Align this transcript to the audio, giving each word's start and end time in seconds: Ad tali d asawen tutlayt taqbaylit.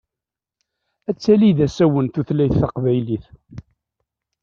Ad 1.09 1.17
tali 1.23 1.51
d 1.57 1.59
asawen 1.65 2.07
tutlayt 2.09 2.53
taqbaylit. 2.61 3.25